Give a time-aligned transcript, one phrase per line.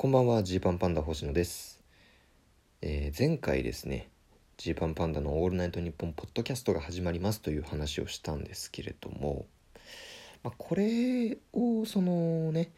[0.00, 1.84] こんばんはジーパンパンダ星野です、
[2.80, 4.08] えー前回ですね
[4.56, 9.44] ジーパンパンダの「オールナイトニッポン」ポッドキャストが始まりますという話をしたんですけれども、
[10.42, 12.70] まあ、これをそのね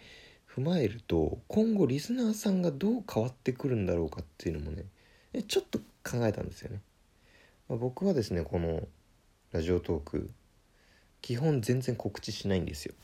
[0.53, 4.87] 踏まえると今後リスナーさんがどう変わってくるんだろうかっていうのもね
[5.47, 6.81] ちょっと考えたんですよね、
[7.69, 8.89] まあ、僕はですねこの
[9.53, 10.29] ラジオトーク
[11.21, 12.95] 基本全然告知しないんですよ。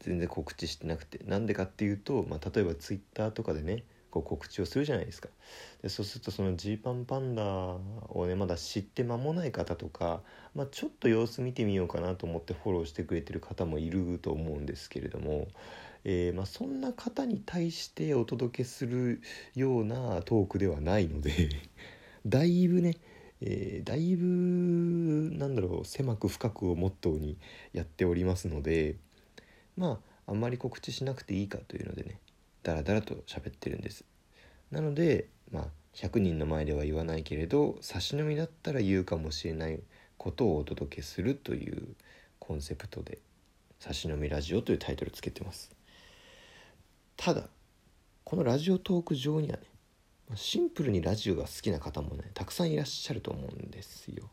[0.00, 1.18] 全然告知してなくて。
[1.24, 5.28] なんでかっていうと、まあ、例えばツイッターとかでねこう告知をするじゃないですか。
[5.82, 10.22] でそうするとそのジーパンパンダをねまだ知って間もない方とか、
[10.54, 15.48] まあ、ちょっと様子見てみようかなと思ってフォローしてくれてる方もいると思うんですけれども、
[16.04, 19.20] えーまあ、そんな方に対してお届けする
[19.54, 21.50] ようなトークではないので
[22.26, 22.96] だいぶね
[23.40, 27.36] えーだいぶなんだろう狭く深くをモットーに
[27.72, 28.96] やっておりますので
[29.78, 32.18] まああんまり告知しなくていいかというのでね
[32.62, 34.04] ダラダラと喋ってるんです。
[34.70, 35.64] なのでまあ
[35.94, 39.80] 100人の前では言わないけれど差し飲みだったら言うかもしれない
[40.18, 41.94] ことをお届けするという
[42.38, 43.18] コンセプトで
[43.80, 45.70] 「差し飲みラジオ」というタイトルつけてます。
[47.16, 47.48] ただ
[48.24, 49.62] このラジオトーク上にはね
[50.34, 54.28] シンプルにラジオが好きな方もねたくさんいらっしゃると思うんですよ。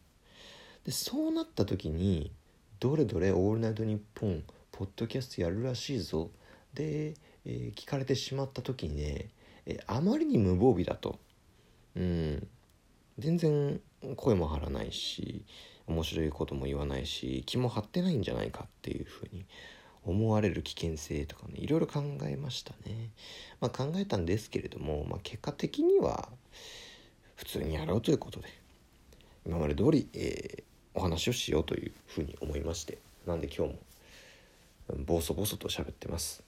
[0.83, 2.31] でそうなった時に
[2.79, 4.43] どれどれ「オールナイトニッポン」
[4.77, 6.29] ポッドキャストやるらしいぞ。
[6.73, 7.13] で、
[7.45, 9.29] えー聞かれてしまった時にね、
[9.65, 11.17] えあまりに無防備だと。
[11.95, 12.47] うん。
[13.17, 13.79] 全然
[14.17, 15.45] 声も張らないし
[15.87, 19.45] 面白いことも言わないし気も張ってないんじゃないかっていうふうに
[20.03, 23.11] 思われる危険性とかねいろいろ考えましたね、
[23.61, 26.27] まあ、考えたんですけれども、まあ、結果的には
[27.37, 28.49] 普通にやろうということで
[29.45, 30.63] 今まで通り、えー
[30.97, 33.79] お話をしようというふうに思いましてなんで今日も
[35.05, 36.43] ボソボソと喋ってます。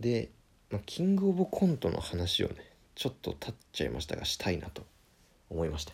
[0.00, 0.30] で、
[0.70, 2.54] まあ、キングオブコントの話をね
[2.94, 4.84] ちょっと立っちゃいましたがしたいなと
[5.50, 5.92] 思いまして。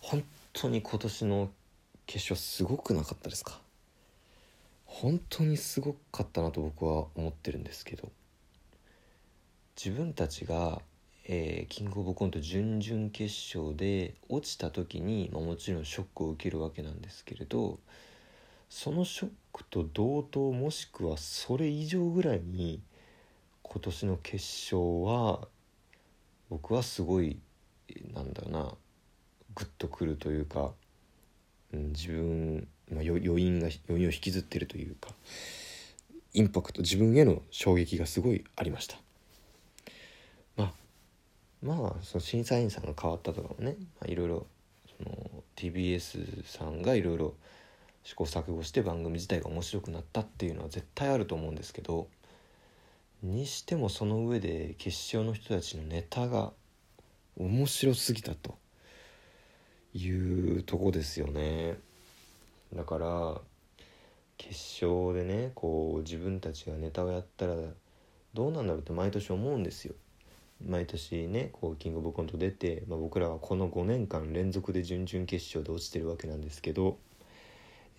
[0.00, 1.50] 本当に今年の
[2.06, 3.60] 決勝すごくなかったですか？
[4.84, 8.10] 本当にすごかったなと僕は思ってるんですけど。
[9.74, 10.82] 自分たちが、
[11.24, 17.78] えーキングオブコント準々決勝で落ちた時に、まあ、もちろんショックを受けるわけなんですけれど
[18.68, 22.80] そのショックと同等もしくはそれ以上ぐらいに
[23.62, 25.46] 今年の決勝は
[26.50, 27.38] 僕はすごい
[28.14, 28.74] なんだろうな
[29.54, 30.72] グッとくるというか、
[31.72, 35.10] うん、自分、まあ、余韻が余韻を引きずってるというか
[36.34, 38.96] インパクト自分への衝撃がすごいありました。
[40.56, 40.72] まあ
[41.62, 44.46] まあその審査員さんが変わったとかもねまあいろいろ
[44.98, 47.34] その TBS さんがいろいろ
[48.04, 52.08] 試行錯誤して番組自体が面白くなったっていうのは絶対あると思うんですけど
[53.22, 56.52] にしてもその上で決勝の人たちのネタが
[57.38, 58.56] 面白すぎたと
[59.94, 61.76] いうとこですよね。
[62.74, 63.40] だから
[64.38, 67.54] 決勝でねこう自分たちがネタをやったら
[68.34, 69.94] どうなんだろうって毎年思うんですよ。
[70.66, 76.98] 毎年ねこうキングオブコント出て、まあ、僕らはこの5年間連続で準々決勝で落ちてるわけなんですけど、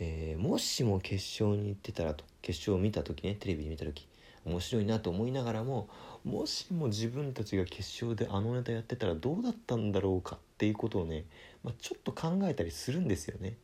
[0.03, 4.07] えーもしも決勝に行ってたらと決勝を見た時ねテレビで見た時
[4.45, 5.87] 面白いなと思いながらも
[6.25, 11.23] もしも自分たちが決勝であのネタやってたらどうだったんだろうかっていうことをね、
[11.63, 13.55] まあ、ちょっと考えたりするんですよね。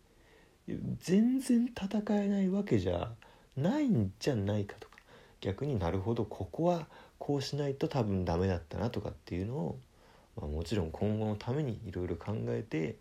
[1.00, 3.11] 全然戦えないわけじゃ
[3.57, 4.97] ないんじゃないかとか
[5.41, 9.79] 逆になるほどここはこうしないと多分ダメだったなとかっていうのを、
[10.38, 12.97] まあ、もちろん今後のためにいろいろ考えて、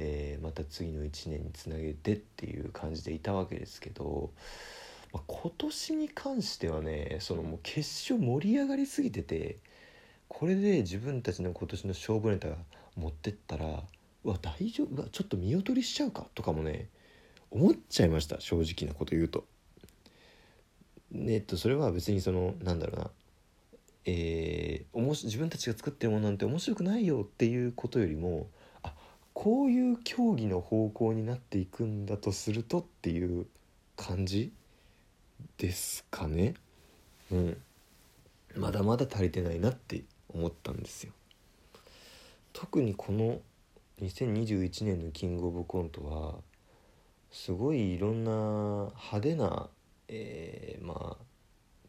[0.00, 4.30] えーまた次の1年につなげてっていう感じでいたわけですけど、
[5.12, 9.58] まあ、今年に関してはねそのもう決勝盛り上がりすぎてて
[10.28, 12.56] これで自分たちの今年の勝負ネタが
[12.96, 13.82] 持ってったら
[14.24, 16.88] うわ大丈夫うわちょっと見劣りしちゃうかとかもね
[17.50, 19.46] 思っちゃいました正直なこと言うと。
[21.10, 23.10] ねえっとそれは別にそのなんだろうな
[24.04, 28.48] えーおもし自分たちが作ってるものなんて面白くないよっていうことよりも
[29.40, 33.46] こういう競技の方向になっていくんだとするとっていう
[33.94, 34.52] 感じ
[35.58, 36.54] ですかね。
[37.30, 37.56] うん。
[38.56, 40.02] まだまだ足りてないなって
[40.34, 41.12] 思ったんですよ。
[42.52, 43.38] 特にこの
[44.02, 46.34] 2021年のキングオブコントは
[47.30, 49.68] すごいいろんな派手な、
[50.08, 51.24] えーまあ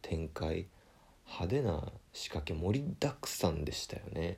[0.04, 0.68] 展開
[1.26, 4.38] 派手な仕掛け盛りだくさんでしたよね。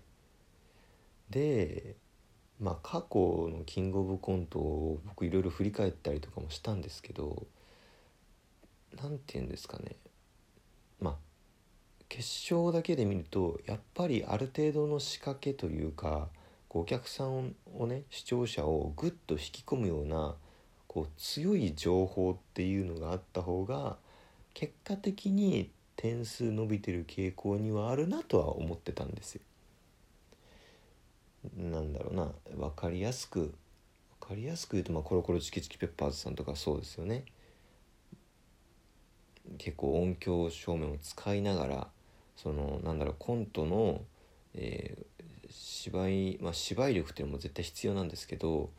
[1.30, 1.98] で
[2.62, 7.48] まあ過去のキングオブコントを僕いろいろ振り返ったりとかもしたんですけど
[9.02, 9.96] 何て言うんですかね
[11.00, 11.16] まあ
[12.08, 12.24] 決
[12.54, 16.28] 勝だけで見るとやっぱりある程度の仕掛けというか
[16.70, 20.36] こうお客さんをね視聴者をぐっと引き込むような
[20.88, 23.98] こう強い情報っていうのがあった方が
[24.54, 29.42] 結果的に点数伸びてる傾向にはあるなとは思ってたんですよ。
[31.56, 33.54] なんだろうな分かりやすく
[34.20, 37.26] 分かりやすく言うと、まあ、コロコロチキチキペッパーズさんとかそうですよね。
[39.58, 41.88] 結構音響照明を使いながら
[42.36, 44.02] そのなんだろうコントの、
[44.54, 48.70] えー、芝居まあ芝居力っていうのも絶対必要なんですけど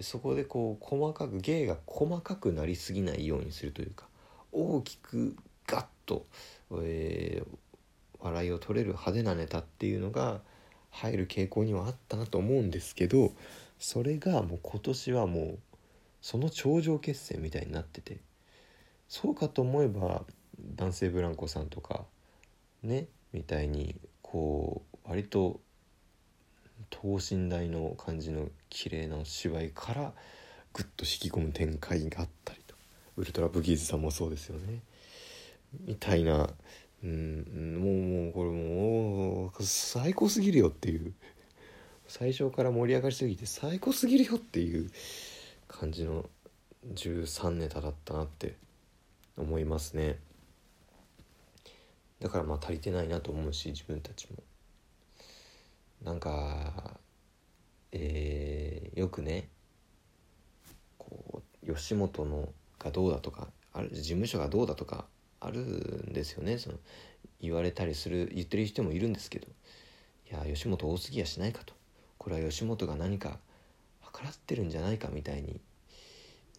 [0.00, 4.06] そこでこう細かく芸が細かくなりすぎないようにするというか
[4.52, 6.26] 大きくガッと、
[6.82, 7.56] えー、
[8.20, 10.40] 笑いを取れる派手なネタっていうのが
[10.90, 13.32] 入る傾向にはあったなと思うんですけど
[13.78, 15.58] それがもう今年はもう
[16.20, 18.18] その頂上決戦みたいになってて
[19.08, 20.24] そうかと思えば
[20.76, 22.04] 男性ブランコさんとか
[22.82, 25.60] ねみたいにこう割と
[26.90, 30.12] 等身大の感じの綺麗な芝居から
[30.72, 32.74] ぐっと引き込む展開があったりと。
[33.16, 34.80] ウルトラブギーズさんもそうですよね。
[35.84, 36.48] みたいな
[37.02, 37.94] うんもう
[38.24, 41.14] もうこれもう最高すぎるよっていう。
[42.06, 44.90] 最初から盛り上がりすぎて最高すぎるよっていう
[45.68, 46.28] 感じの
[46.92, 48.56] 13ネタだったなって
[49.36, 50.18] 思いますね。
[52.18, 54.42] だからまあ足りてないなと思うし自分たちも。
[56.02, 56.98] なんか
[57.92, 59.48] えー、よくね
[60.98, 62.48] こう吉本の
[62.78, 65.06] がどうだとかある事務所がどうだとか
[65.40, 66.58] あるんですよね。
[66.58, 66.78] その
[67.40, 69.46] 言われたりする言ってる人もいるんですけど
[70.30, 71.74] いや吉本多すぎやしないかと。
[72.18, 73.38] これは吉本が何か
[74.12, 75.60] 計らってるんじゃないかみたいに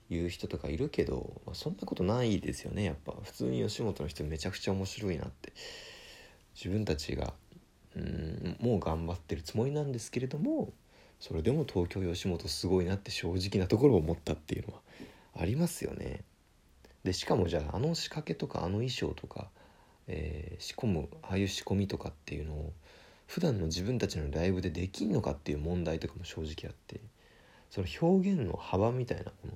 [0.10, 2.84] 言う人とかいるけど、まあ、そんなことないですよね。
[2.84, 5.54] やっぱ普通に吉本の人めちゃくちゃ面白いなって。
[6.56, 7.34] 自分たちが
[7.96, 10.72] うんもう頑張ってるつもりなんですけれども
[11.20, 14.82] それでも東京吉本すごいなって正直なところを思ったっていうのは
[15.38, 16.24] ありますよね。
[17.04, 19.50] でしかもじゃああの仕掛けとかあの衣装とか、
[20.08, 22.74] えー、仕込むああいう仕込みとかっていうのを
[23.28, 27.00] 普段の自分たちのライブでできんのかっていう問題とかも正直あって
[27.70, 29.54] その表現の幅みたいなもの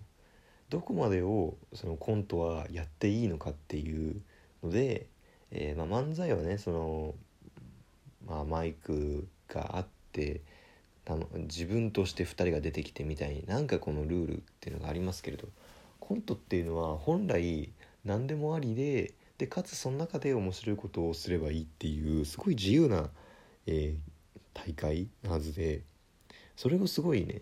[0.70, 4.22] どこまでをそのコントはやっていいのかっていう
[4.64, 5.08] ので、
[5.52, 7.16] えー、まあ、漫才はねその、
[8.26, 10.42] まあ、マイクがあって
[11.34, 15.48] 自分として2人が出てきてみたいになんかこのルールっていうのがありますけれど
[16.08, 17.72] コントっていうのは本来
[18.04, 23.10] 何でもありででかつその中で面白いことをすればいいっていうすごい自由な、
[23.66, 23.98] えー、
[24.54, 25.82] 大会なはずで
[26.56, 27.42] それをすごいね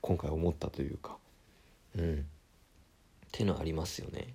[0.00, 1.16] 今回思ったというか
[1.96, 2.14] うん。
[2.14, 2.24] っ
[3.30, 4.34] てのありますよね。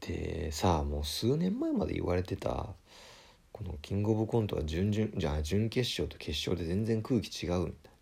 [0.00, 2.66] でさあもう数年前まで言われてた
[3.52, 7.98] このキングオブコントは準々じゃあ準決勝と決勝で全然空気違うみたいな。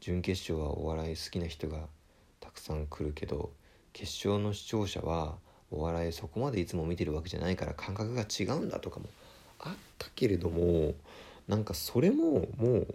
[0.00, 1.88] 準決勝はお笑い好きな人が
[2.56, 3.52] くさん来るけど
[3.92, 5.36] 決勝の視聴者は
[5.70, 9.06] お笑いそこまでいつも見てるわけじゃないから感覚が違うんだとかも
[9.60, 10.94] あったけれども
[11.48, 12.86] なんかそれももう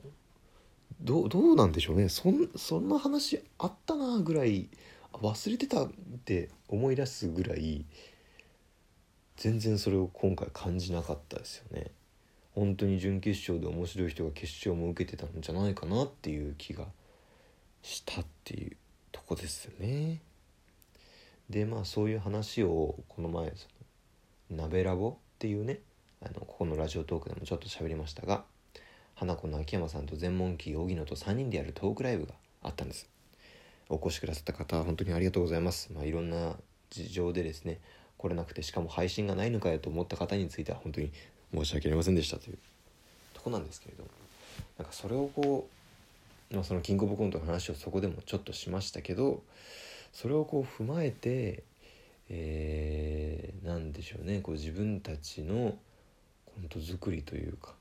[1.04, 2.10] どうなんでしょうね。
[2.10, 4.70] そんそんな話あったなぐらい
[5.14, 5.90] 忘れてたっ
[6.26, 7.86] て思い出すぐらい
[9.38, 11.88] 全然それを今回感じなかったですよね。
[12.54, 16.86] 本当に準決勝で面白い人が決勝も受けてたんじゃないかなっていう気が
[17.82, 18.78] したっていう。
[19.12, 20.20] とこですよね。
[21.50, 23.68] でまあそういう話をこの前そ
[24.54, 25.80] の鍋ラボっていうね
[26.24, 28.44] あのここのラジオトークでもちょっと喋りましたが
[29.16, 33.10] 花子の秋山さんと全問記荻野と3人でやるトークライブがあったんです。
[33.90, 36.56] お越しくださった方は本当にありがとうございます、まあ、いろんな
[36.90, 37.80] 事情でですね
[38.18, 41.12] 来れなくてしかも配信がないのかよと思った方については本当に
[41.54, 42.58] 申し訳ありませんでしたという
[43.34, 44.06] とこなんですけれど
[44.78, 45.81] なんかそれをこう、
[46.52, 49.44] まあ、そのキングオブコントの話をそこでもちょっとしましたけど
[50.12, 51.64] それをこう踏まえて
[52.34, 55.78] えー、なんでしょうねこう自分たちの
[56.46, 57.74] コント作りというか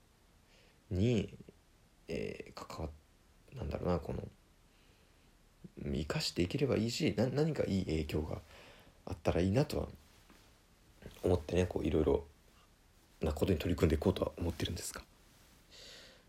[0.91, 1.33] に、
[2.09, 2.91] えー、関わ
[3.57, 4.19] なんだろうなこの
[5.85, 8.39] 生かしていければいいし何かいい影響が
[9.07, 9.87] あったらいいなとは
[11.23, 12.25] 思ってねこういろいろ
[13.23, 15.03] なことに取り組んでいこうとは思ってるんですが。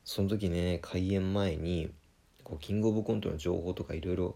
[0.03, 1.91] その時ね開演前に
[2.43, 4.35] こうキングオブコントの情報とかいろいろ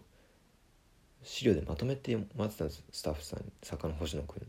[1.22, 4.42] 資料でまとめてもらってたんですスタッフさん作家の星野君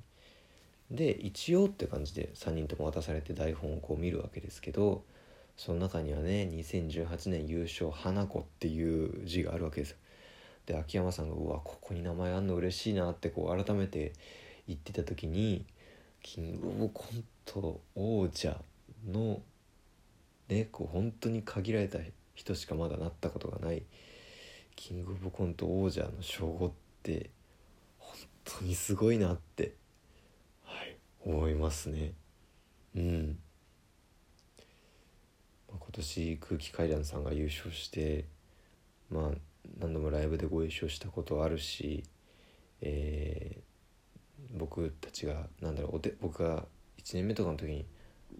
[0.92, 0.98] に。
[0.98, 5.04] で一応って感じで3人とも渡されて台本をこう見るわけですけど
[5.58, 9.98] その中にはね2018年優勝花子っていう字があるわけですよ。
[10.66, 14.14] で秋山さんがうわここに名前あんの嬉しいなってこう改めて
[14.68, 15.66] 言ってた時に
[16.22, 18.60] キングオブコント王者
[19.10, 19.42] の
[20.50, 22.00] ねこう本当に限られた
[22.38, 23.82] 人しかまだなったことがない
[24.76, 27.32] キングオブコント王者の称号って
[27.98, 28.16] 本
[28.46, 29.74] 当にすごいなって
[30.64, 30.98] はい。
[31.26, 32.14] 思いますね。
[32.96, 33.40] うん。
[35.68, 38.26] 今年空気階段さんが優勝して
[39.10, 39.38] まあ
[39.80, 42.04] 何度もライブでご一緒したことあるし、
[42.82, 46.66] えー、僕たちがなんだろうおて僕が
[47.00, 47.88] 1年目とかの時に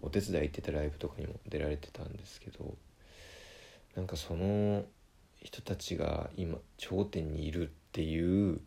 [0.02, 2.76] お手伝い行ってたライブとかにも出られてたんですけど
[3.98, 4.84] なんかその
[5.42, 8.60] 人たちが今頂点にいるっていう、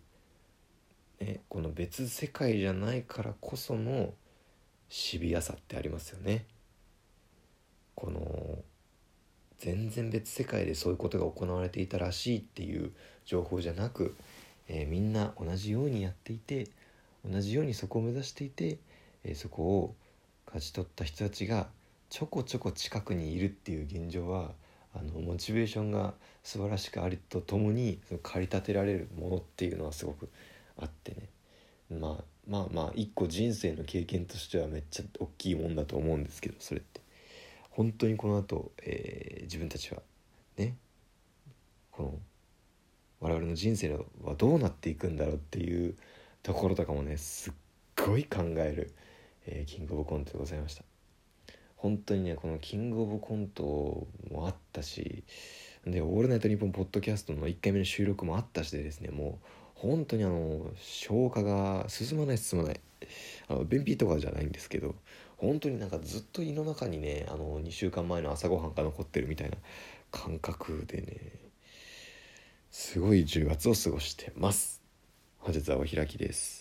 [1.21, 4.13] ね、この別世界じゃないからこその
[4.89, 6.43] シビアさってありますよね。
[7.95, 8.59] この
[9.57, 12.91] 全然別世界でそういうことが行われていたらしいっていう
[13.23, 14.17] 情報じゃなく、
[14.67, 16.67] えー、みんな同じようにやっていて
[17.23, 18.79] 同じようにそこを目指していて、
[19.23, 19.95] えー、そこを
[20.47, 21.69] 勝ち取った人たちが
[22.09, 24.51] ちょこちょこ近くにいるっていう現状は
[24.93, 30.29] あのモチベーションが素晴らしくありとともに駆り立てられるものっていうのはすごく
[30.77, 31.29] あってね、
[31.99, 37.01] まあ、まあまあ一個人生の経験としてはめっちゃ大きいもんだと思うんですけどそれって。
[37.71, 40.01] 本当にこの後、えー、自分たちは
[40.57, 40.75] ね
[41.91, 42.19] この
[43.21, 43.93] 我々の人生
[44.23, 45.95] はどうなっていくんだろうっていう
[46.43, 47.53] ところとかもねすっ
[47.95, 48.93] ごい考える、
[49.45, 50.90] えー、キングオブコントでございました。
[51.81, 55.23] 本当にねこのキングオブコントもあったし
[55.83, 62.79] で「オールナイトニッポン」ポッドキャストの1回目の収録もあったしでですねもう本当にあの消化が進まない進まない。
[63.47, 64.93] あの便秘とかじゃないんですけど
[65.37, 69.57] 本当になんかずっと胃の中にねあの2週間前の朝ごはんが残ってるみたいな
[70.11, 71.17] 感覚でね
[72.69, 74.83] すごい10月を過ごしてます。
[75.39, 76.60] 本日はお開きです。